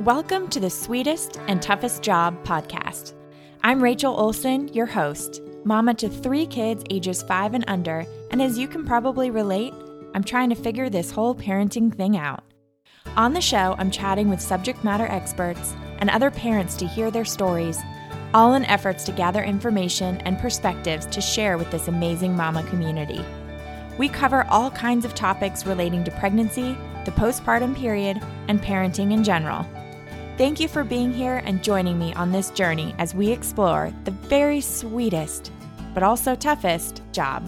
[0.00, 3.12] Welcome to the Sweetest and Toughest Job podcast.
[3.62, 8.56] I'm Rachel Olson, your host, mama to three kids ages five and under, and as
[8.56, 9.74] you can probably relate,
[10.14, 12.42] I'm trying to figure this whole parenting thing out.
[13.18, 17.26] On the show, I'm chatting with subject matter experts and other parents to hear their
[17.26, 17.78] stories,
[18.32, 23.22] all in efforts to gather information and perspectives to share with this amazing mama community.
[23.98, 29.22] We cover all kinds of topics relating to pregnancy, the postpartum period, and parenting in
[29.22, 29.66] general.
[30.40, 34.10] Thank you for being here and joining me on this journey as we explore the
[34.10, 35.52] very sweetest,
[35.92, 37.46] but also toughest job.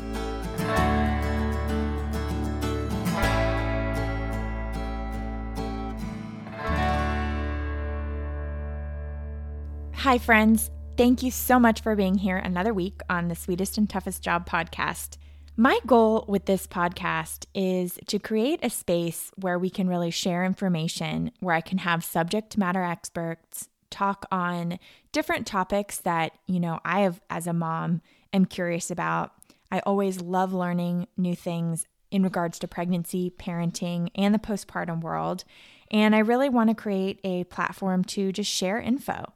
[9.94, 10.70] Hi, friends.
[10.98, 14.46] Thank you so much for being here another week on the Sweetest and Toughest Job
[14.46, 15.16] podcast.
[15.56, 20.46] My goal with this podcast is to create a space where we can really share
[20.46, 24.78] information, where I can have subject matter experts talk on
[25.12, 28.00] different topics that, you know, I have as a mom
[28.32, 29.32] am curious about.
[29.70, 35.44] I always love learning new things in regards to pregnancy, parenting, and the postpartum world.
[35.90, 39.34] And I really want to create a platform to just share info.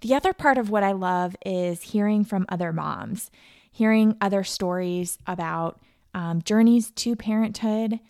[0.00, 3.30] The other part of what I love is hearing from other moms
[3.70, 5.80] hearing other stories about
[6.14, 8.00] um, journeys to parenthood,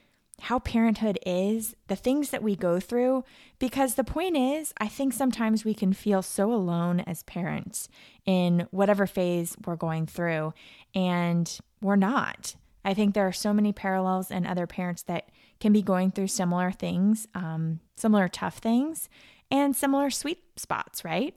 [0.42, 3.25] how parenthood is, the things that we go through.
[3.58, 7.89] Because the point is, I think sometimes we can feel so alone as parents
[8.25, 10.55] in whatever phase we're going through,
[10.94, 12.56] and we're not.
[12.84, 15.30] I think there are so many parallels and other parents that
[15.61, 19.08] can be going through similar things, um, similar tough things,
[19.50, 21.34] and similar sweet spots, right?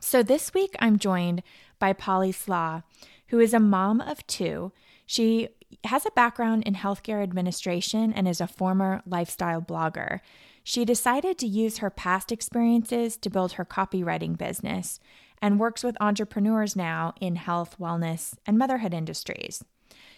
[0.00, 1.42] So this week I'm joined
[1.78, 2.82] by Polly Slaw
[3.28, 4.72] who is a mom of two.
[5.06, 5.48] She
[5.84, 10.20] has a background in healthcare administration and is a former lifestyle blogger.
[10.62, 14.98] She decided to use her past experiences to build her copywriting business
[15.42, 19.62] and works with entrepreneurs now in health, wellness, and motherhood industries.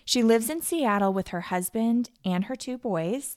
[0.05, 3.37] She lives in Seattle with her husband and her two boys.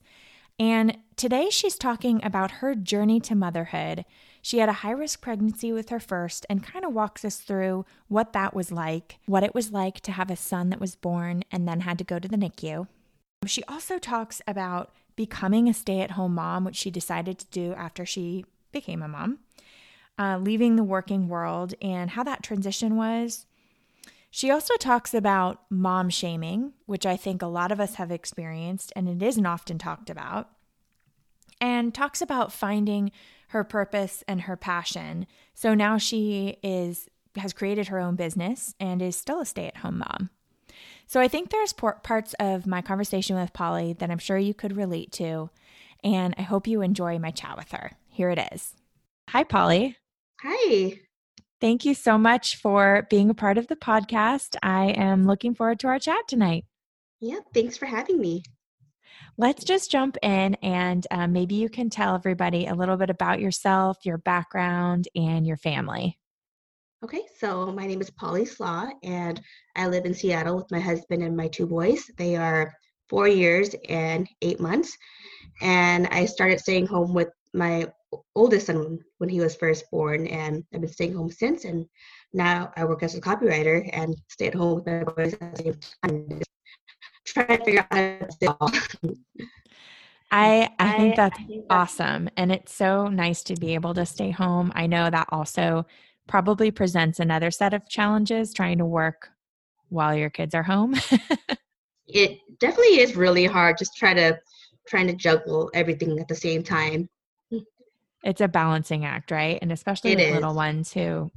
[0.59, 4.05] And today she's talking about her journey to motherhood
[4.41, 7.85] she had a high risk pregnancy with her first and kind of walks us through
[8.07, 11.43] what that was like, what it was like to have a son that was born
[11.51, 12.87] and then had to go to the NICU.
[13.45, 17.73] She also talks about becoming a stay at home mom, which she decided to do
[17.73, 19.39] after she became a mom,
[20.17, 23.45] uh, leaving the working world, and how that transition was.
[24.31, 28.93] She also talks about mom shaming, which I think a lot of us have experienced
[28.95, 30.49] and it isn't often talked about,
[31.59, 33.11] and talks about finding
[33.49, 35.27] her purpose and her passion.
[35.53, 40.29] So now she is has created her own business and is still a stay-at-home mom.
[41.05, 44.75] So I think there's parts of my conversation with Polly that I'm sure you could
[44.75, 45.49] relate to,
[46.03, 47.91] and I hope you enjoy my chat with her.
[48.07, 48.75] Here it is.
[49.29, 49.97] Hi, Polly.
[50.41, 50.99] Hi.
[51.61, 54.55] Thank you so much for being a part of the podcast.
[54.63, 56.65] I am looking forward to our chat tonight.
[57.19, 58.43] Yeah, thanks for having me.
[59.37, 63.39] Let's just jump in and um, maybe you can tell everybody a little bit about
[63.39, 66.17] yourself, your background, and your family.
[67.03, 69.39] Okay, so my name is Polly Slaw, and
[69.77, 72.11] I live in Seattle with my husband and my two boys.
[72.17, 72.73] They are
[73.07, 74.97] four years and eight months.
[75.61, 77.87] And I started staying home with my
[78.35, 81.65] oldest son when he was first born, and I've been staying home since.
[81.65, 81.85] And
[82.33, 85.63] now I work as a copywriter and stay at home with my boys at the
[85.63, 86.41] same time
[87.33, 87.97] trying to figure out
[88.41, 89.15] how to
[90.31, 92.29] I, I think that's I think awesome.
[92.37, 94.71] And it's so nice to be able to stay home.
[94.75, 95.85] I know that also
[96.27, 99.29] probably presents another set of challenges trying to work
[99.89, 100.95] while your kids are home.
[102.07, 104.39] it definitely is really hard just try to
[104.87, 107.09] trying to juggle everything at the same time.
[108.23, 109.57] It's a balancing act, right?
[109.61, 111.31] And especially with little ones who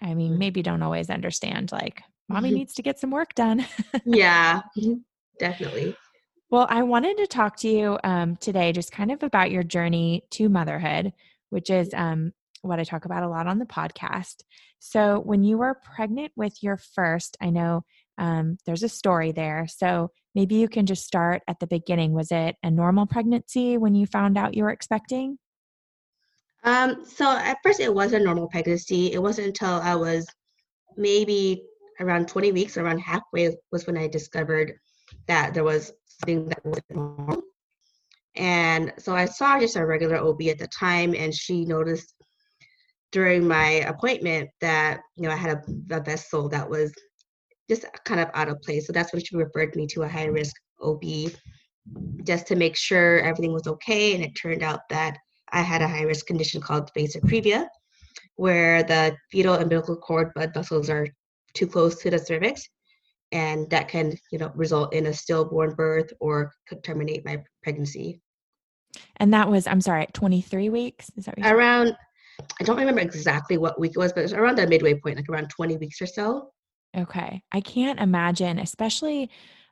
[0.00, 0.38] I mean, mm.
[0.38, 2.58] maybe don't always understand like mommy mm-hmm.
[2.58, 3.66] needs to get some work done.
[4.04, 4.62] yeah.
[5.40, 5.96] Mm-hmm definitely.
[6.50, 10.24] Well, I wanted to talk to you um, today just kind of about your journey
[10.32, 11.12] to motherhood,
[11.48, 14.42] which is um, what I talk about a lot on the podcast.
[14.78, 17.84] So, when you were pregnant with your first, I know
[18.18, 19.66] um, there's a story there.
[19.66, 22.12] So, maybe you can just start at the beginning.
[22.12, 25.38] Was it a normal pregnancy when you found out you were expecting?
[26.64, 29.12] Um, so, at first, it was a normal pregnancy.
[29.12, 30.26] It wasn't until I was
[30.98, 31.64] maybe
[31.98, 34.74] around 20 weeks, around halfway, was when I discovered
[35.26, 37.42] that there was something that was wrong.
[38.36, 42.14] And so I saw just a regular OB at the time, and she noticed
[43.10, 46.92] during my appointment that you know I had a, a vessel that was
[47.68, 48.86] just kind of out of place.
[48.86, 51.04] So that's when she referred me to a high risk OB
[52.24, 54.14] just to make sure everything was okay.
[54.14, 55.18] And it turned out that
[55.50, 57.66] I had a high risk condition called vasa previa,
[58.36, 61.06] where the fetal umbilical cord blood vessels are
[61.54, 62.68] too close to the cervix,
[63.32, 68.20] and that can, you know, result in a stillborn birth or could terminate my pregnancy.
[69.16, 71.10] And that was, I'm sorry, 23 weeks?
[71.16, 71.96] Is that around?
[72.60, 75.16] I don't remember exactly what week it was, but it was around the midway point,
[75.16, 76.52] like around 20 weeks or so.
[76.96, 77.42] Okay.
[77.50, 79.30] I can't imagine, especially,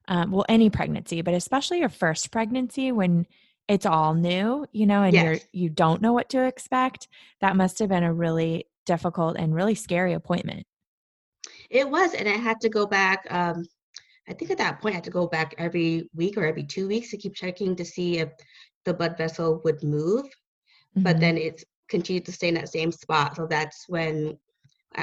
[0.08, 3.26] um, well, any pregnancy, but especially your first pregnancy when
[3.68, 5.24] it's all new, you know, and yes.
[5.24, 7.06] you're you don't know what to expect.
[7.40, 10.66] That must have been a really difficult and really scary appointment.
[11.70, 13.26] It was, and I had to go back.
[13.30, 13.64] Um,
[14.28, 16.88] I think at that point I had to go back every week or every two
[16.88, 18.28] weeks to keep checking to see if
[18.84, 20.24] the blood vessel would move.
[20.24, 21.02] Mm-hmm.
[21.02, 23.36] But then it's continued to stay in that same spot.
[23.36, 24.38] So that's when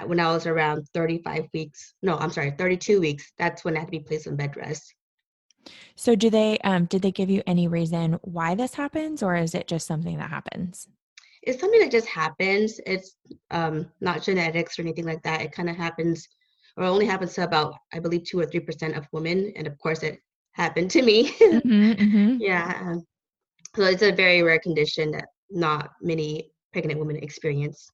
[0.05, 3.87] when I was around 35 weeks, no, I'm sorry, 32 weeks, that's when I had
[3.87, 4.93] to be placed on bed rest.
[5.95, 9.55] So do they um did they give you any reason why this happens or is
[9.55, 10.87] it just something that happens?
[11.41, 12.79] It's something that just happens.
[12.85, 13.15] It's
[13.51, 15.41] um not genetics or anything like that.
[15.41, 16.27] It kind of happens
[16.77, 20.03] or only happens to about I believe 2 or 3% of women and of course
[20.03, 20.19] it
[20.53, 21.31] happened to me.
[21.41, 22.37] mm-hmm, mm-hmm.
[22.39, 22.77] Yeah.
[22.81, 23.03] Um,
[23.75, 27.89] so it's a very rare condition that not many pregnant women experience.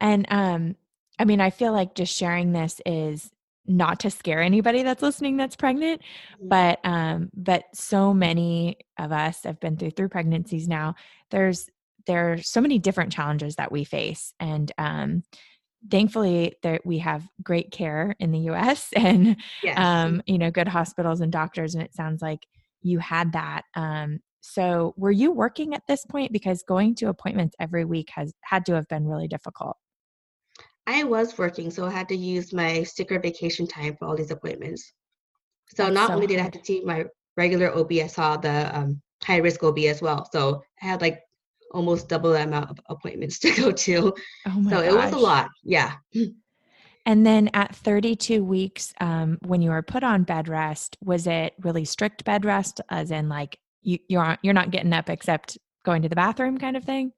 [0.00, 0.76] And um
[1.18, 3.30] I mean, I feel like just sharing this is
[3.68, 6.48] not to scare anybody that's listening that's pregnant mm-hmm.
[6.48, 10.94] but um but so many of us have been through through pregnancies now
[11.30, 11.68] there's
[12.06, 15.22] there are so many different challenges that we face and um
[15.90, 19.78] thankfully that we have great care in the US and yes.
[19.78, 22.46] um you know good hospitals and doctors and it sounds like
[22.82, 27.56] you had that um so were you working at this point because going to appointments
[27.58, 29.76] every week has had to have been really difficult
[30.86, 34.30] I was working, so I had to use my sticker vacation time for all these
[34.30, 34.92] appointments.
[35.74, 37.06] So That's not so only did I have to see my
[37.36, 40.28] regular OB, I saw the um, high risk OB as well.
[40.32, 41.20] So I had like
[41.72, 44.14] almost double the amount of appointments to go to.
[44.46, 44.86] Oh my so gosh.
[44.86, 45.48] it was a lot.
[45.62, 45.94] Yeah.
[47.08, 51.54] And then at 32 weeks, um, when you were put on bed rest, was it
[51.60, 55.56] really strict bed rest, as in like you, you aren't you're not getting up except
[55.84, 57.12] going to the bathroom, kind of thing?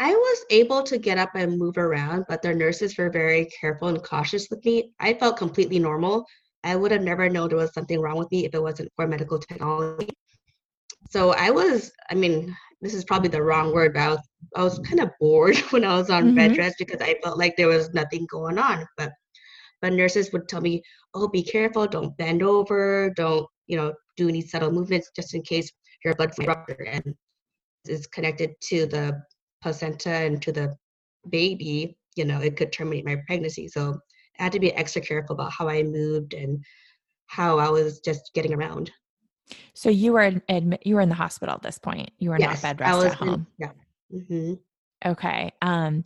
[0.00, 3.86] I was able to get up and move around, but the nurses were very careful
[3.86, 4.92] and cautious with me.
[4.98, 6.26] I felt completely normal.
[6.64, 9.06] I would have never known there was something wrong with me if it wasn't for
[9.06, 10.08] medical technology.
[11.10, 14.64] So I was, I mean, this is probably the wrong word, but I was, I
[14.64, 16.34] was kind of bored when I was on mm-hmm.
[16.34, 18.86] bed rest because I felt like there was nothing going on.
[18.98, 19.12] But
[19.80, 20.82] but nurses would tell me,
[21.12, 25.42] oh, be careful, don't bend over, don't, you know, do any subtle movements just in
[25.42, 25.70] case
[26.04, 27.14] your blood rupture and
[27.88, 29.20] is connected to the
[29.60, 30.74] placenta and to the
[31.28, 33.66] baby, you know, it could terminate my pregnancy.
[33.66, 33.98] So
[34.38, 36.64] I had to be extra careful about how I moved and
[37.26, 38.90] how I was just getting around.
[39.74, 42.10] So you were admit you were in the hospital at this point.
[42.18, 43.28] You were yes, not bed rest at home.
[43.28, 43.72] In, yeah.
[44.12, 44.54] Mm-hmm.
[45.10, 45.52] Okay.
[45.62, 46.04] Um,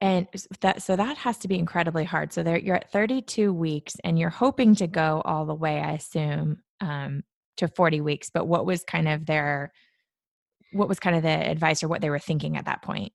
[0.00, 0.28] and
[0.60, 2.32] that so that has to be incredibly hard.
[2.32, 5.92] So there you're at 32 weeks, and you're hoping to go all the way, I
[5.92, 7.24] assume, um,
[7.56, 8.30] to 40 weeks.
[8.30, 9.72] But what was kind of their
[10.72, 13.12] what was kind of the advice or what they were thinking at that point?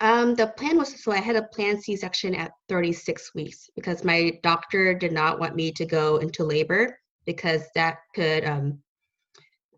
[0.00, 4.04] Um, the plan was so I had a planned C section at 36 weeks because
[4.04, 6.98] my doctor did not want me to go into labor
[7.32, 8.78] because that could um,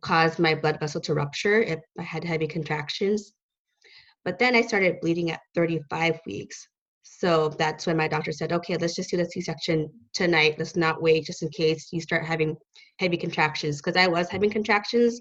[0.00, 3.32] cause my blood vessel to rupture if I had heavy contractions.
[4.25, 6.66] But then I started bleeding at 35 weeks.
[7.02, 10.54] So that's when my doctor said, okay, let's just do the C section tonight.
[10.59, 12.56] Let's not wait just in case you start having
[13.00, 15.21] heavy contractions because I was having contractions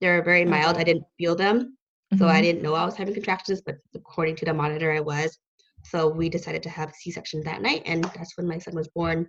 [0.00, 0.76] They were very mild.
[0.76, 1.76] I didn't feel them.
[2.12, 2.36] So mm-hmm.
[2.36, 5.38] I didn't know I was having contractions, but according to the monitor, I was.
[5.84, 9.26] So we decided to have C-section that night, and that's when my son was born.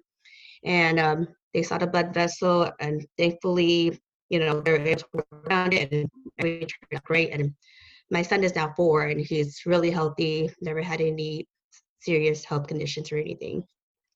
[0.65, 5.05] And um, they saw the blood vessel, and thankfully, you know, they were able to
[5.13, 7.31] work around it, and everything turned out great.
[7.31, 7.53] And
[8.09, 10.49] my son is now four, and he's really healthy.
[10.61, 11.47] Never had any
[12.01, 13.63] serious health conditions or anything.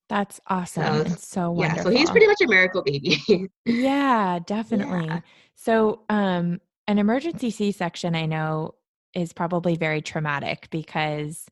[0.10, 0.84] That's awesome.
[0.84, 1.92] So, it's so wonderful.
[1.92, 3.22] Yeah, so he's pretty much a miracle baby.
[3.66, 5.06] yeah, definitely.
[5.08, 5.20] Yeah.
[5.56, 8.76] So, um, an emergency C section, I know,
[9.14, 11.48] is probably very traumatic because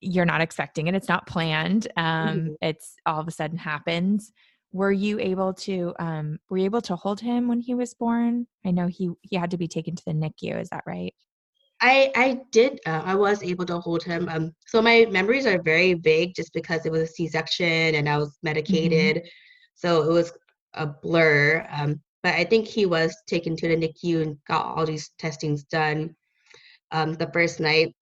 [0.00, 0.94] you're not expecting it.
[0.94, 1.88] It's not planned.
[1.96, 2.52] Um, mm-hmm.
[2.62, 4.32] It's all of a sudden happens.
[4.72, 8.46] Were you able to um, were you able to hold him when he was born?
[8.64, 10.60] I know he he had to be taken to the NICU.
[10.60, 11.14] Is that right?
[11.80, 12.78] I I did.
[12.86, 14.28] Uh, I was able to hold him.
[14.28, 18.18] Um, so my memories are very vague, just because it was a C-section and I
[18.18, 18.48] was mm-hmm.
[18.48, 19.28] medicated, mm-hmm.
[19.74, 20.32] so it was
[20.74, 21.66] a blur.
[21.70, 25.64] Um, but I think he was taken to the NICU and got all these testings
[25.64, 26.14] done
[26.92, 27.94] um, the first night,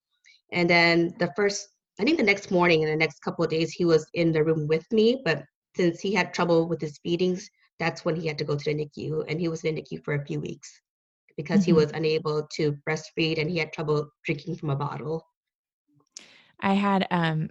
[0.52, 1.68] and then the first.
[2.00, 4.44] I think the next morning and the next couple of days he was in the
[4.44, 5.42] room with me, but
[5.74, 7.50] since he had trouble with his feedings,
[7.80, 10.04] that's when he had to go to the NICU, and he was in the NICU
[10.04, 10.80] for a few weeks
[11.36, 11.66] because Mhm.
[11.66, 15.26] he was unable to breastfeed and he had trouble drinking from a bottle.
[16.60, 17.50] I had um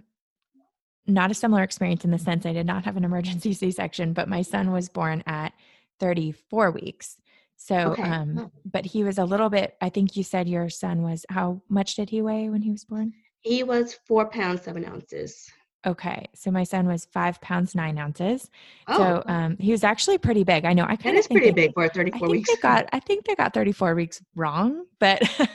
[1.06, 4.28] not a similar experience in the sense I did not have an emergency C-section, but
[4.28, 5.54] my son was born at
[6.00, 7.18] 34 weeks.
[7.60, 8.02] So, Okay.
[8.02, 8.50] um, Oh.
[8.64, 9.76] but he was a little bit.
[9.80, 11.26] I think you said your son was.
[11.28, 13.12] How much did he weigh when he was born?
[13.40, 15.50] He was four pounds seven ounces.
[15.86, 18.50] Okay, so my son was five pounds nine ounces.
[18.88, 20.64] Oh, so, um, he was actually pretty big.
[20.64, 20.84] I know.
[20.88, 22.48] I kind of pretty big for I 34 think weeks.
[22.50, 22.88] they got.
[22.92, 25.22] I think they got 34 weeks wrong, but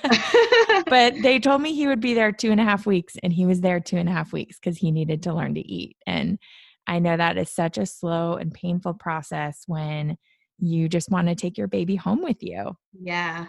[0.87, 3.45] but they told me he would be there two and a half weeks and he
[3.45, 6.39] was there two and a half weeks because he needed to learn to eat and
[6.87, 10.17] i know that is such a slow and painful process when
[10.59, 13.47] you just want to take your baby home with you yeah,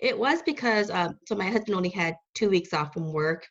[0.00, 3.46] it was because um, so my husband only had two weeks off from work,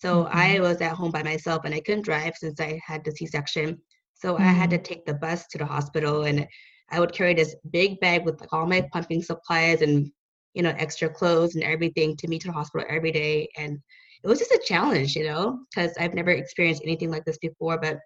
[0.00, 0.60] so I Mhm.
[0.60, 3.80] was at home by myself and I couldn't drive since I had the C-section.
[4.14, 6.46] So I had to take the bus to the hospital and
[6.90, 10.10] I would carry this big bag with like all my pumping supplies and
[10.54, 13.78] you know extra clothes and everything to meet to the hospital every day and
[14.22, 17.78] it was just a challenge, you know, because I've never experienced anything like this before.
[17.78, 17.98] But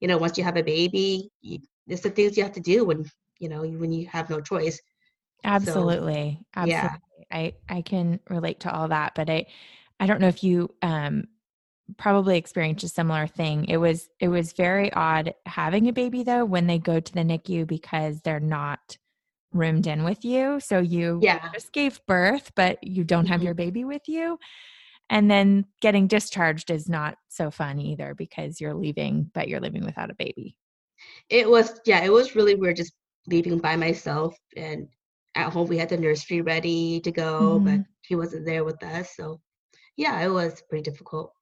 [0.00, 2.84] you know, once you have a baby, you, it's the things you have to do
[2.84, 3.04] when
[3.38, 4.80] you know when you have no choice.
[5.44, 6.98] absolutely absolutely
[7.30, 7.32] Yeah.
[7.32, 9.44] i i can relate to all that but i
[10.00, 11.24] i don't know if you um
[11.98, 16.44] probably experienced a similar thing it was it was very odd having a baby though
[16.44, 18.96] when they go to the nicu because they're not
[19.52, 21.50] roomed in with you so you Yeah.
[21.52, 23.44] just gave birth but you don't have Mhm.
[23.44, 24.38] your baby with you
[25.10, 29.84] and then getting discharged is not so fun either because you're leaving but you're leaving
[29.84, 30.56] without a baby
[31.28, 32.94] It was, yeah, it was really weird just
[33.26, 34.36] leaving by myself.
[34.56, 34.88] And
[35.34, 37.86] at home, we had the nursery ready to go, but Mhm.
[38.02, 39.16] he wasn't there with us.
[39.16, 39.40] So,
[39.96, 41.32] yeah, it was pretty difficult.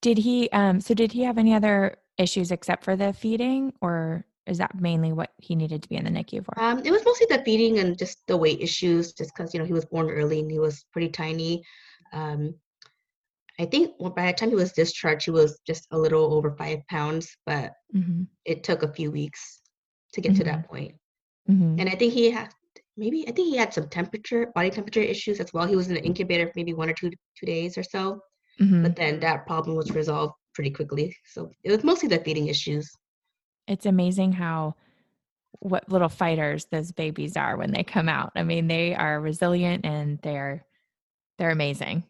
[0.00, 4.24] did he um so did he have any other issues except for the feeding or
[4.46, 7.04] is that mainly what he needed to be in the nicu for Um, it was
[7.04, 10.10] mostly the feeding and just the weight issues, just because, you know, he was born
[10.10, 11.62] early and he was pretty tiny.
[12.12, 12.54] Um,
[13.60, 16.80] I think by the time he was discharged, he was just a little over five
[16.88, 18.26] pounds, but Mhm.
[18.44, 19.61] it took a few weeks
[20.12, 20.94] to get to that point.
[21.48, 21.80] Mhm.
[21.80, 22.50] And I think he had
[22.96, 25.66] maybe I think he had some temperature, body temperature issues as well.
[25.66, 28.20] He was in the incubator for maybe one or two two days or so,
[28.60, 28.82] Mhm.
[28.82, 31.16] but then that problem was resolved pretty quickly.
[31.26, 32.90] So it was mostly the feeding issues.
[33.66, 34.74] It's amazing how
[35.60, 38.32] what little fighters those babies are when they come out.
[38.34, 40.64] I mean, they are resilient and they're
[41.38, 42.04] they're amazing.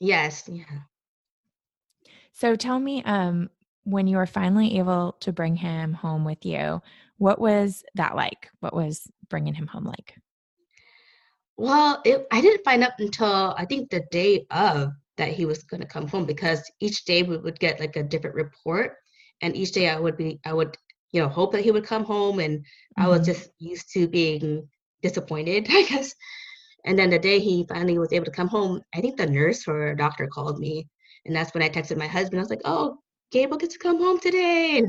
[0.00, 0.80] Yes, yeah.
[2.32, 3.50] So tell me um
[3.84, 6.80] when you were finally able to bring him home with you,
[7.18, 8.48] what was that like?
[8.60, 10.14] What was bringing him home like?
[11.56, 15.62] Well, it, I didn't find out until I think the day of that he was
[15.62, 18.96] going to come home because each day we would get like a different report,
[19.40, 20.76] and each day I would be I would
[21.12, 22.64] you know hope that he would come home, and
[22.96, 23.26] I was Mhm.
[23.26, 24.68] just used to being
[25.02, 26.14] disappointed, I guess.
[26.86, 29.66] And then the day he finally was able to come home, I think the nurse
[29.68, 30.88] or doctor called me,
[31.26, 32.40] and that's when I texted my husband.
[32.40, 32.98] I was like, "Oh,
[33.34, 34.88] Gabriel gets to come home today," and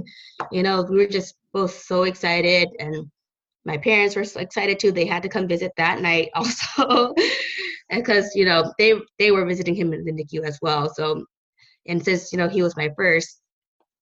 [0.51, 2.95] you know we were just both so excited, and
[3.65, 4.91] my parents were so excited too.
[4.91, 7.13] They had to come visit that night also,
[7.89, 10.89] because you know they they were visiting him in the NICU as well.
[10.93, 11.25] So,
[11.87, 13.41] and since you know he was my first,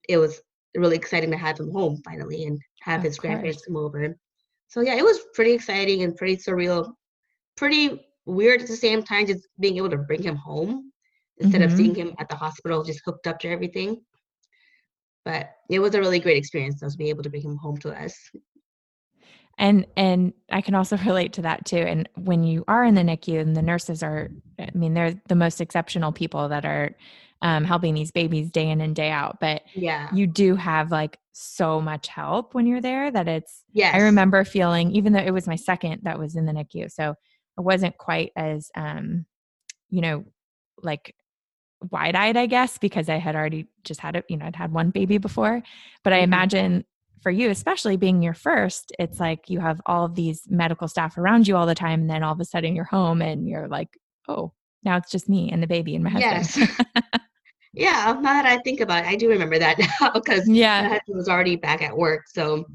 [0.10, 0.42] it was
[0.76, 4.16] really exciting to have him home finally and have Of his grandparents come over.
[4.68, 6.94] So yeah, it was pretty exciting and pretty surreal,
[7.56, 10.92] pretty weird at the same time, just being able to bring him home
[11.38, 11.78] instead of Mhm.
[11.78, 14.04] seeing him at the hospital just hooked up to everything.
[15.26, 17.78] But it was a really great experience though, to be able to bring him home
[17.78, 18.16] to us.
[19.58, 21.78] And and I can also relate to that too.
[21.78, 25.36] And when you are in the NICU and the nurses are, I mean, they're the
[25.36, 26.96] most exceptional people that are
[27.42, 29.40] um, helping these babies day in and day out.
[29.40, 30.10] But Yeah.
[30.14, 33.64] you do have like so much help when you're there that it's.
[33.74, 36.92] yeah I remember feeling, even though it was my second that was in the NICU,
[36.92, 37.12] so
[37.58, 39.26] it wasn't quite as, um,
[39.90, 40.26] you know,
[40.82, 41.16] like
[41.92, 44.72] wide eyed, I guess, because I had already just had it, you know, I'd had
[44.72, 45.62] one baby before.
[46.04, 46.24] But I Mhm.
[46.24, 46.86] imagine
[47.22, 51.18] for you, especially being your first, it's like you have all of these medical staff
[51.18, 52.02] around you all the time.
[52.02, 53.98] And then all of a sudden you're home and you're like,
[54.28, 54.52] oh,
[54.84, 56.56] now it's just me and the baby and my Yes.
[56.56, 56.88] husband.
[57.74, 60.90] Yeah, now that I think about it, I do remember that now because my yeah.
[60.90, 62.28] husband was already back at work.
[62.28, 62.66] So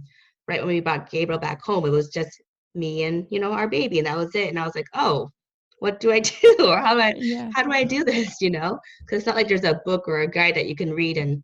[0.49, 2.31] right when we brought Gabriel back home, it was just
[2.75, 4.49] me and you know our baby, and that was it.
[4.49, 5.31] And I was like, oh,
[5.81, 7.51] what do I do, or how do I Yeah.
[7.55, 8.37] how do I do this?
[8.41, 10.93] You know, because it's not like there's a book or a guide that you can
[10.93, 11.43] read and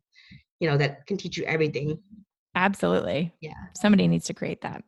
[0.60, 1.98] you know that can teach you everything.
[2.54, 3.32] Absolutely.
[3.40, 3.54] Yeah.
[3.76, 4.82] Somebody needs to create that.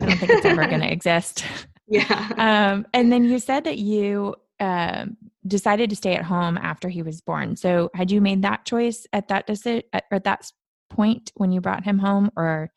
[0.00, 1.44] I don't think it's ever going to exist.
[1.88, 2.28] Yeah.
[2.38, 5.16] Um, and then you said that you um,
[5.46, 7.56] decided to stay at home after he was born.
[7.56, 10.50] So had you made that choice at that deci- at, at that
[10.88, 12.70] point when you brought him home, or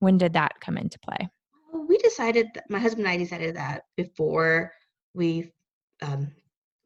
[0.00, 1.28] when did that come into play?
[1.88, 4.72] we decided that my husband and I decided that before
[5.14, 5.52] we
[6.02, 6.32] um,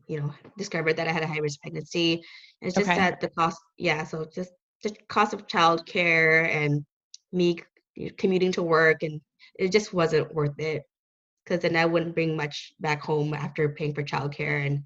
[0.07, 2.15] you know, discovered that I had a high risk pregnancy.
[2.61, 2.99] And it's just okay.
[2.99, 4.53] that the cost, yeah, so just
[4.83, 6.85] the cost of childcare and
[7.33, 7.59] me
[8.19, 9.21] commuting to work, and
[9.59, 10.83] it just wasn't worth it
[11.45, 14.83] because then I wouldn't bring much back home after paying for childcare, and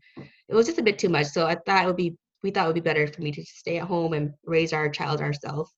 [0.49, 1.27] it was just a bit too much.
[1.27, 3.45] So I thought it would be, we thought it would be better for me to
[3.45, 5.73] stay at home and raise our child ourselves.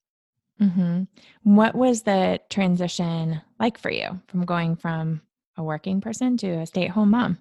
[0.61, 1.05] Mm-hmm.
[1.43, 5.23] What was the transition like for you from going from
[5.57, 7.39] a working person to a stay at home mom?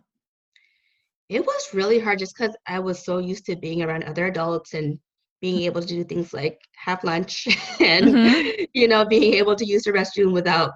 [1.32, 4.74] It was really hard just because I was so used to being around other adults
[4.74, 5.00] and
[5.40, 7.48] being able to do things like have lunch
[7.80, 8.64] and mm-hmm.
[8.74, 10.72] you know being able to use the restroom without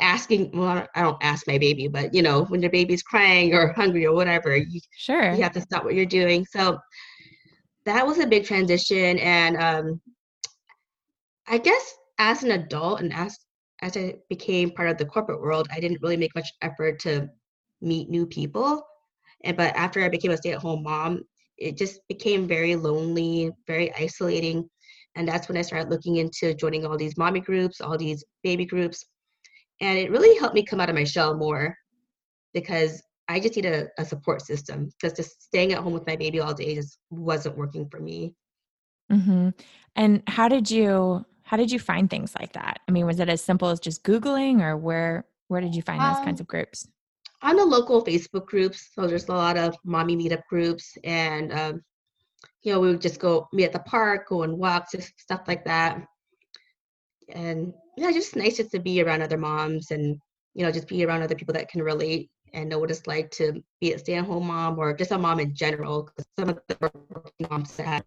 [0.00, 3.72] asking well i don't ask my baby but you know when your baby's crying or
[3.74, 5.34] hungry or whatever you, sure.
[5.34, 6.46] you have to stop what you're doing.
[6.46, 6.78] So
[7.84, 10.00] that was a big transition and um
[11.48, 13.36] i guess as an adult and as
[13.82, 17.28] as i became part of the corporate world i didn't really make much effort to
[17.80, 18.86] meet new people
[19.44, 21.22] and but after I became a stay-at-home mom,
[21.58, 24.68] it just became very lonely, very isolating.
[25.14, 28.64] And that's when I started looking into joining all these mommy groups, all these baby
[28.64, 29.04] groups.
[29.80, 31.76] And it really helped me come out of my shell more
[32.54, 36.16] because I just need a, a support system because just staying at home with my
[36.16, 38.34] baby all day just wasn't working for me.
[39.10, 39.50] Mm-hmm.
[39.96, 42.80] And how did you how did you find things like that?
[42.88, 46.00] I mean, was it as simple as just Googling or where where did you find
[46.00, 46.88] those um, kinds of groups?
[47.42, 48.90] On the local Facebook groups.
[48.94, 51.82] So there's a lot of mommy meetup groups, and um,
[52.62, 55.42] you know we would just go meet at the park, go on walks, just stuff
[55.46, 56.02] like that.
[57.30, 60.18] And yeah, just nice just to be around other moms and
[60.54, 63.30] you know just be around other people that can relate and know what it's like
[63.30, 66.02] to be a stay-at-home mom or just a mom in general.
[66.02, 68.04] Because some of the moms have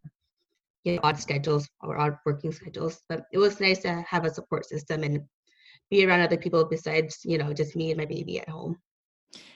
[0.83, 4.33] you know odd schedules or odd working schedules, but it was nice to have a
[4.33, 5.21] support system and
[5.91, 8.77] be around other people besides you know just me and my baby at home.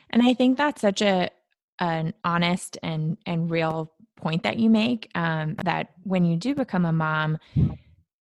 [0.10, 1.30] And I think that's such a
[1.80, 6.86] an honest and and real point that you make um, that when you do become
[6.86, 7.38] a mom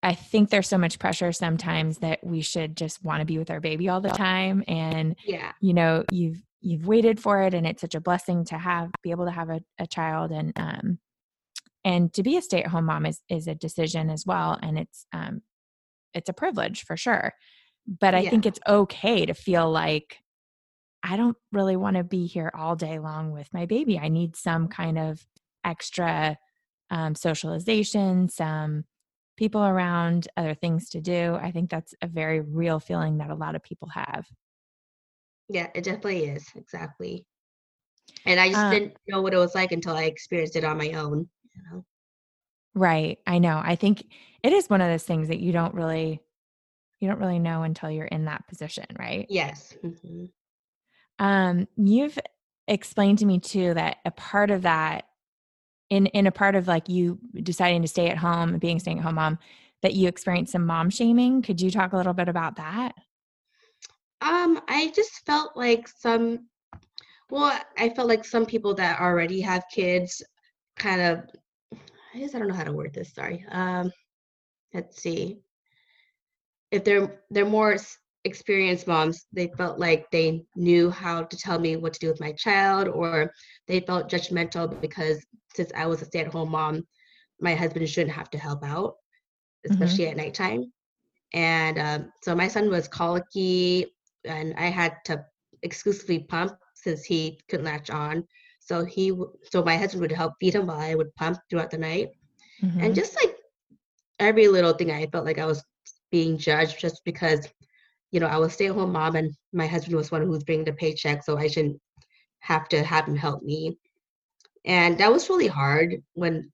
[0.03, 3.51] i think there's so much pressure sometimes that we should just want to be with
[3.51, 4.65] our baby all the time.
[4.67, 5.53] And yeah.
[5.61, 9.11] you know you've you've waited for it and it's such a blessing to have be
[9.11, 10.31] able to have a, a child.
[10.31, 10.99] And um
[11.85, 14.59] and to be a stay-at-home mom is is a decision as well.
[14.63, 15.43] And it's um
[16.15, 17.35] it's a privilege for sure.
[17.87, 18.31] But i yeah.
[18.31, 20.19] think it's okay to feel like
[21.03, 23.99] I don't really want to be here all day long with my baby.
[23.99, 25.25] I need some kind of
[25.65, 26.39] extra
[26.91, 28.85] um, socialization, some
[29.37, 31.39] people around, other things to do.
[31.41, 34.27] I think that's a very real feeling that a lot of people have.
[35.49, 36.47] Yeah, it definitely is.
[36.55, 37.25] Exactly.
[38.27, 40.77] And I just um, didn't know what it was like until I experienced it on
[40.77, 41.29] my own.
[41.55, 41.85] You know?
[42.75, 43.19] Right.
[43.27, 43.61] I know.
[43.63, 44.05] I think
[44.43, 46.21] it is one of those things that you don't really
[47.01, 49.27] you don't really know until you're in that position, right?
[49.31, 49.75] Yes.
[49.83, 50.27] Mm-hmm.
[51.21, 52.19] Um, you've
[52.67, 55.05] explained to me too that a part of that,
[55.91, 59.05] in in a part of like you deciding to stay at home, being staying at
[59.05, 59.39] home mom,
[59.83, 61.43] that you experienced some mom shaming.
[61.43, 62.95] Could you talk a little bit about that?
[64.23, 66.47] Um, I just felt like some.
[67.31, 70.23] Well, I felt like some people that already have kids,
[70.77, 71.25] kind of.
[72.15, 73.15] I guess I don't know how to word this.
[73.15, 73.45] Sorry.
[73.51, 73.93] Um,
[74.75, 75.43] let's see.
[76.71, 77.77] If they're they're more
[78.25, 82.21] experienced moms, they felt like they knew how to tell me what to do with
[82.21, 83.33] my child, or
[83.67, 86.87] they felt judgmental because since I was a stay at home mom,
[87.41, 88.95] my husband shouldn't have to help out,
[89.67, 89.73] mm-hmm.
[89.73, 90.19] especially mm-hmm.
[90.21, 90.73] at nighttime.
[91.33, 93.87] And um, so my son was colicky,
[94.25, 95.25] and I had to
[95.63, 98.25] exclusively pump since he couldn't latch on.
[98.59, 99.13] So he,
[99.51, 102.11] so my husband would help feed him while I would pump throughout the night,
[102.63, 102.81] mm-hmm.
[102.81, 103.35] and just like
[104.19, 105.65] every little thing, I felt like I was
[106.11, 107.49] being judged just because
[108.11, 110.45] you know, I was stay at home mom and my husband was one who was
[110.45, 111.81] bringing the paycheck, so I shouldn't
[112.41, 113.79] have to have him help me.
[114.65, 116.51] And that was really hard when,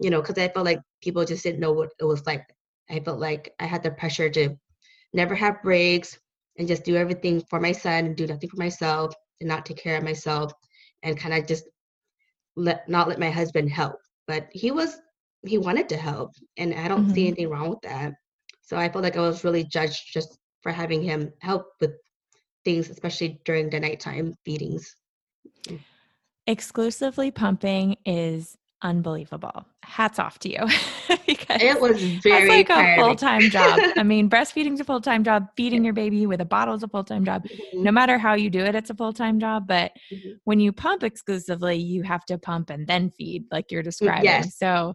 [0.00, 2.44] you know, because I felt like people just didn't know what it was like.
[2.90, 4.56] I felt like I had the pressure to
[5.12, 6.18] never have breaks
[6.58, 9.78] and just do everything for my son and do nothing for myself and not take
[9.78, 10.52] care of myself
[11.02, 11.64] and kind of just
[12.56, 13.96] let not let my husband help.
[14.26, 14.98] But he was
[15.46, 17.14] he wanted to help and I don't mm-hmm.
[17.14, 18.14] see anything wrong with that.
[18.62, 21.92] So I felt like I was really judged just for having him help with
[22.64, 24.94] things, especially during the nighttime feedings.
[26.46, 29.66] Exclusively pumping is unbelievable.
[29.82, 30.66] Hats off to you.
[31.26, 33.78] because it was very like a full time job.
[33.96, 35.46] I mean, breastfeeding's a full time job.
[35.56, 37.44] Feeding your baby with a bottle is a full time job.
[37.44, 37.82] Mm-hmm.
[37.82, 39.66] No matter how you do it, it's a full time job.
[39.66, 40.30] But mm-hmm.
[40.44, 44.24] when you pump exclusively, you have to pump and then feed, like you're describing.
[44.24, 44.56] Yes.
[44.56, 44.94] So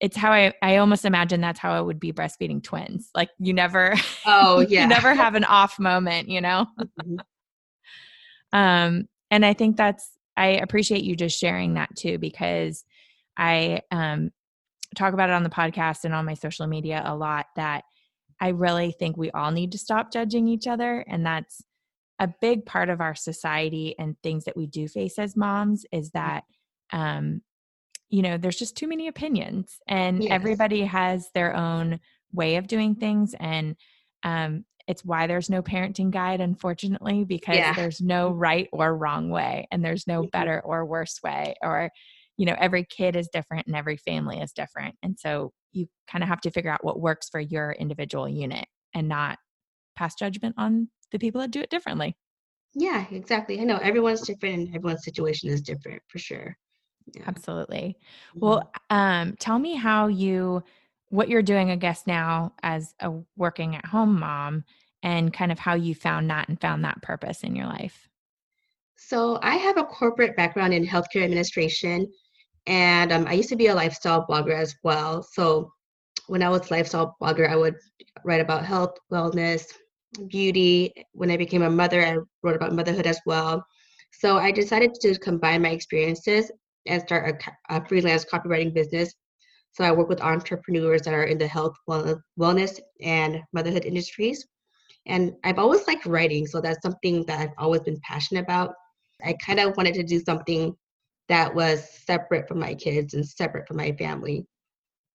[0.00, 3.10] it's how I, I almost imagine that's how it would be breastfeeding twins.
[3.14, 3.94] Like you never,
[4.26, 6.66] oh yeah, you never have an off moment, you know?
[6.78, 7.16] Mm-hmm.
[8.58, 12.84] um, and I think that's, I appreciate you just sharing that too, because
[13.36, 14.30] I, um,
[14.94, 17.84] talk about it on the podcast and on my social media a lot that
[18.40, 21.04] I really think we all need to stop judging each other.
[21.08, 21.62] And that's
[22.18, 26.10] a big part of our society and things that we do face as moms is
[26.10, 26.18] mm-hmm.
[26.18, 26.44] that,
[26.92, 27.42] um,
[28.08, 30.32] you know, there's just too many opinions and yes.
[30.32, 32.00] everybody has their own
[32.32, 33.34] way of doing things.
[33.38, 33.76] And
[34.22, 37.72] um, it's why there's no parenting guide, unfortunately, because yeah.
[37.74, 38.38] there's no mm-hmm.
[38.38, 40.30] right or wrong way and there's no mm-hmm.
[40.30, 41.54] better or worse way.
[41.62, 41.90] Or,
[42.36, 44.94] you know, every kid is different and every family is different.
[45.02, 48.66] And so you kind of have to figure out what works for your individual unit
[48.94, 49.38] and not
[49.96, 52.16] pass judgment on the people that do it differently.
[52.74, 53.60] Yeah, exactly.
[53.60, 56.56] I know everyone's different and everyone's situation is different for sure.
[57.26, 57.96] Absolutely.
[58.30, 58.38] Mm-hmm.
[58.40, 60.62] Well, um, tell me how you,
[61.08, 64.64] what you're doing, I guess, now as a working at home mom
[65.02, 68.08] and kind of how you found that and found that purpose in your life.
[68.96, 72.10] So, I have a corporate background in healthcare administration,
[72.66, 75.22] and um, I used to be a lifestyle blogger as well.
[75.22, 75.70] So,
[76.28, 77.76] when I was lifestyle blogger, I would
[78.24, 79.66] write about health, wellness,
[80.28, 80.92] beauty.
[81.12, 83.64] When I became a mother, I wrote about motherhood as well.
[84.12, 86.50] So I decided to combine my experiences
[86.86, 89.14] and start a, a freelance copywriting business.
[89.72, 94.46] So I work with entrepreneurs that are in the health, wellness, and motherhood industries.
[95.06, 98.74] And I've always liked writing, so that's something that I've always been passionate about.
[99.24, 100.74] I kind of wanted to do something
[101.28, 104.46] that was separate from my kids and separate from my family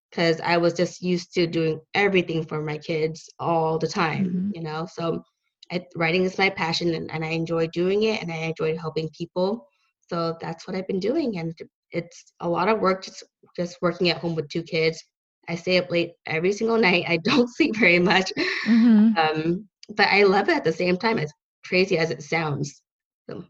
[0.10, 4.52] because I was just used to doing everything for my kids all the time, mm-hmm.
[4.56, 4.86] you know.
[4.92, 5.24] So
[5.72, 9.10] I, writing is my passion and, and I enjoy doing it and I enjoy helping
[9.18, 9.68] people.
[10.12, 11.38] So that's what I've been doing.
[11.38, 11.58] And
[11.92, 13.24] it's a lot of work just,
[13.56, 15.02] just working at home with two kids.
[15.48, 17.06] I stay up late every single night.
[17.08, 18.32] I don't sleep very much.
[18.68, 19.18] Mm-hmm.
[19.18, 21.32] Um, but I love it at the same time, as
[21.66, 22.82] crazy as it sounds.
[23.30, 23.46] So,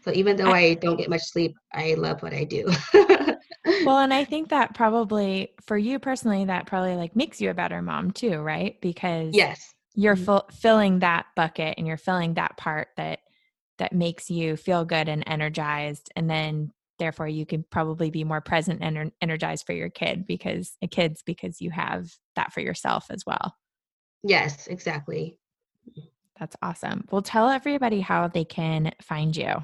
[0.00, 2.70] so even though I, I don't get much sleep, I love what I do.
[3.84, 7.54] well, and I think that probably for you personally, that probably like makes you a
[7.54, 8.80] better mom too, right?
[8.80, 10.54] Because yes, you're mm-hmm.
[10.54, 13.20] filling that bucket and you're filling that part that
[13.78, 18.40] that makes you feel good and energized and then therefore you can probably be more
[18.40, 23.06] present and energized for your kid because uh, kids because you have that for yourself
[23.10, 23.54] as well.
[24.22, 25.38] Yes exactly.
[26.38, 27.04] That's awesome.
[27.10, 29.54] Well tell everybody how they can find you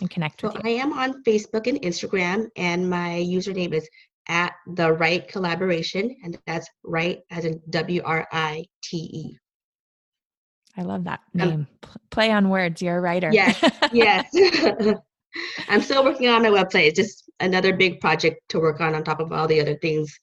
[0.00, 0.70] and connect so with you.
[0.70, 3.88] I am on facebook and instagram and my username is
[4.28, 9.38] at the write collaboration and that's right as in w-r-i-t-e
[10.78, 11.66] I love that name.
[11.82, 12.80] Um, Play on words.
[12.80, 13.30] You're a writer.
[13.32, 13.58] Yes.
[13.92, 14.32] Yes.
[15.68, 16.88] I'm still working on my website.
[16.88, 20.18] It's just another big project to work on on top of all the other things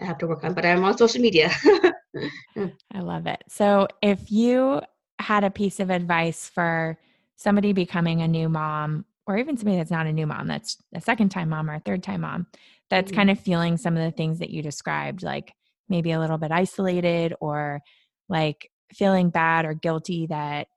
[0.00, 1.52] I have to work on, but I'm on social media.
[2.94, 3.42] I love it.
[3.48, 4.80] So, if you
[5.18, 6.98] had a piece of advice for
[7.36, 11.00] somebody becoming a new mom, or even somebody that's not a new mom, that's a
[11.00, 12.46] second time mom or a third time mom,
[12.90, 13.16] that's mm-hmm.
[13.16, 15.52] kind of feeling some of the things that you described, like
[15.88, 17.80] maybe a little bit isolated or
[18.28, 20.68] like feeling bad or guilty that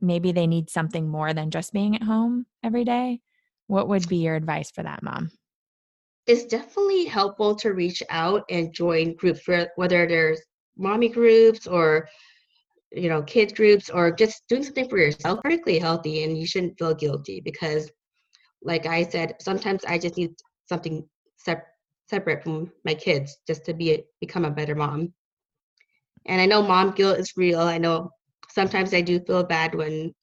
[0.00, 3.20] maybe they need something more than just being at home every day,
[3.66, 5.30] what would be your advice for that mom?
[6.26, 9.42] It's definitely helpful to reach out and join groups,
[9.76, 10.40] whether there's
[10.76, 12.08] mommy groups or
[12.92, 16.76] you know kids groups or just doing something for yourself perfectly healthy and you shouldn't
[16.78, 17.90] feel guilty because
[18.62, 20.32] like i said sometimes i just need
[20.68, 21.04] something
[21.36, 21.68] sep-
[22.08, 25.12] separate from my kids just to be become a better mom
[26.26, 27.60] and I know mom guilt is real.
[27.60, 28.10] I know
[28.50, 30.14] sometimes I do feel bad when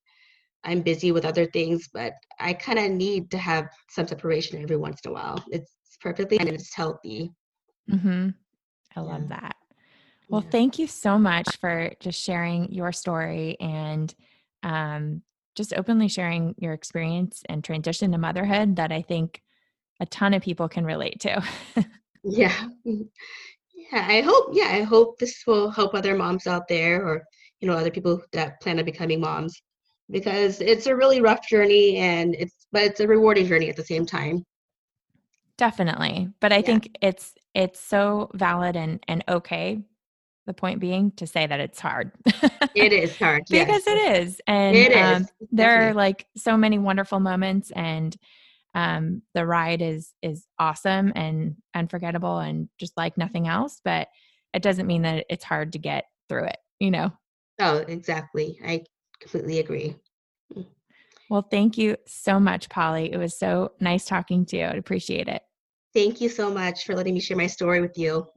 [0.63, 4.77] I'm busy with other things, but I kind of need to have some separation every
[4.77, 5.43] once in a while.
[5.49, 7.31] It's perfectly and it's healthy.
[7.89, 8.29] Mm-hmm.
[8.95, 9.39] I love yeah.
[9.39, 9.55] that.
[10.29, 10.49] Well, yeah.
[10.49, 14.13] thank you so much for just sharing your story and
[14.63, 15.21] um,
[15.55, 19.41] just openly sharing your experience and transition to motherhood that I think
[19.99, 21.43] a ton of people can relate to.
[22.23, 23.03] yeah yeah
[23.91, 27.23] i hope yeah i hope this will help other moms out there or
[27.59, 29.61] you know other people that plan on becoming moms
[30.09, 33.83] because it's a really rough journey and it's but it's a rewarding journey at the
[33.83, 34.43] same time
[35.57, 36.61] definitely but i yeah.
[36.61, 39.81] think it's it's so valid and and okay
[40.45, 42.11] the point being to say that it's hard
[42.73, 45.21] it is hard because it is and it is.
[45.21, 48.15] Um, there are like so many wonderful moments and
[48.77, 54.07] um, the ride is is awesome and unforgettable and just like nothing else but
[54.53, 57.11] it doesn't mean that it's hard to get through it you know
[57.59, 58.83] oh exactly i
[59.19, 59.95] completely agree
[61.29, 65.27] well thank you so much polly it was so nice talking to you i appreciate
[65.27, 65.41] it
[65.97, 68.27] Thank you so much for letting me share my story with you.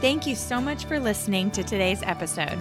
[0.00, 2.58] Thank you so much for listening to today's episode.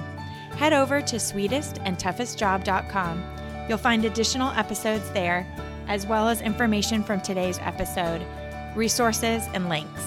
[0.55, 3.23] Head over to sweetestandtoughestjob.com.
[3.67, 5.47] You'll find additional episodes there,
[5.87, 8.25] as well as information from today's episode,
[8.75, 10.03] resources, and links.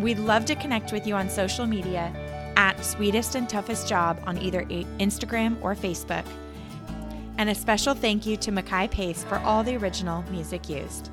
[0.00, 2.12] We'd love to connect with you on social media
[2.56, 6.24] at Sweetest and Toughest Job on either Instagram or Facebook.
[7.38, 11.10] And a special thank you to Mackay Pace for all the original music used.